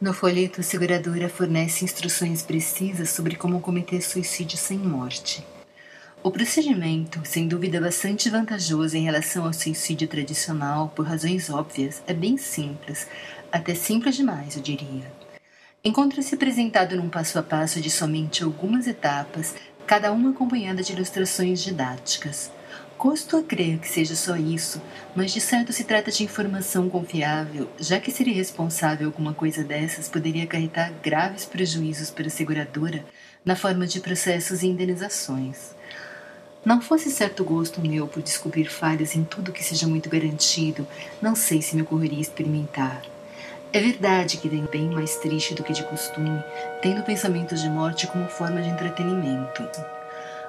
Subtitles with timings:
[0.00, 5.46] No folheto, a seguradora fornece instruções precisas sobre como cometer suicídio sem morte.
[6.22, 12.12] O procedimento, sem dúvida bastante vantajoso em relação ao suicídio tradicional, por razões óbvias, é
[12.12, 13.06] bem simples,
[13.52, 15.12] até simples demais, eu diria.
[15.84, 19.54] Encontra-se apresentado num passo a passo de somente algumas etapas,
[19.86, 22.50] cada uma acompanhada de ilustrações didáticas.
[23.04, 24.80] Custo a crer que seja só isso,
[25.14, 30.08] mas de certo se trata de informação confiável, já que ser irresponsável alguma coisa dessas
[30.08, 33.04] poderia acarretar graves prejuízos para a seguradora
[33.44, 35.74] na forma de processos e indenizações.
[36.64, 40.88] Não fosse certo gosto meu por descobrir falhas em tudo que seja muito garantido,
[41.20, 43.02] não sei se me ocorreria experimentar.
[43.70, 46.42] É verdade que venho bem mais triste do que de costume,
[46.80, 49.62] tendo pensamentos de morte como forma de entretenimento.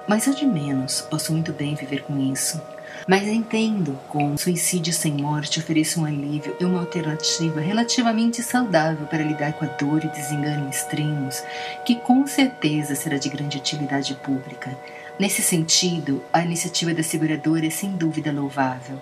[0.08, 2.60] Mas eu de menos, posso muito bem viver com isso.
[3.08, 9.22] Mas entendo como suicídio sem morte ofereça um alívio e uma alternativa relativamente saudável para
[9.22, 11.42] lidar com a dor e desengano extremos,
[11.84, 14.76] que com certeza será de grande utilidade pública.
[15.18, 19.00] Nesse sentido, a iniciativa da seguradora é sem dúvida louvável.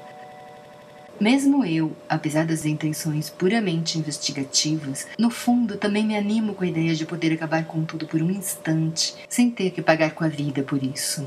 [1.21, 6.95] Mesmo eu, apesar das intenções puramente investigativas, no fundo também me animo com a ideia
[6.95, 10.63] de poder acabar com tudo por um instante, sem ter que pagar com a vida
[10.63, 11.27] por isso.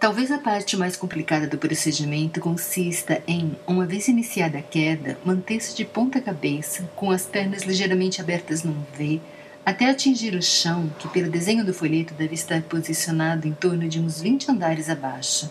[0.00, 5.76] Talvez a parte mais complicada do procedimento consista em, uma vez iniciada a queda, manter-se
[5.76, 9.20] de ponta cabeça, com as pernas ligeiramente abertas num V,
[9.64, 14.00] até atingir o chão, que pelo desenho do folheto deve estar posicionado em torno de
[14.00, 15.48] uns 20 andares abaixo.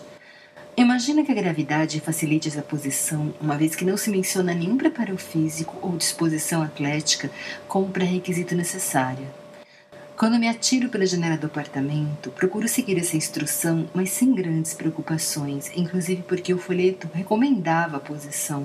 [0.74, 5.18] Imagina que a gravidade facilite essa posição, uma vez que não se menciona nenhum preparo
[5.18, 7.30] físico ou disposição atlética
[7.68, 9.26] como pré-requisito necessário.
[10.16, 15.70] Quando me atiro pela janela do apartamento, procuro seguir essa instrução, mas sem grandes preocupações,
[15.76, 18.64] inclusive porque o folheto recomendava a posição,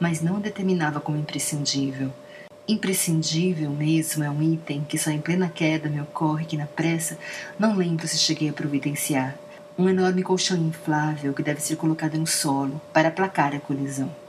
[0.00, 2.10] mas não a determinava como imprescindível.
[2.66, 7.18] Imprescindível mesmo é um item que só em plena queda me ocorre que na pressa
[7.58, 9.36] não lembro se cheguei a providenciar.
[9.78, 14.21] Um enorme colchão inflável que deve ser colocado no solo para aplacar a colisão.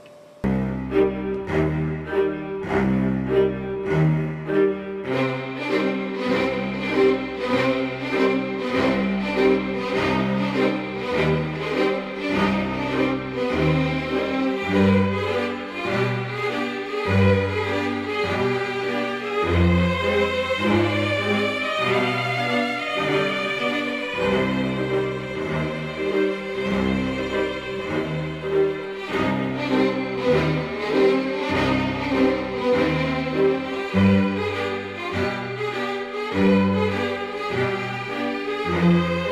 [38.66, 39.23] Música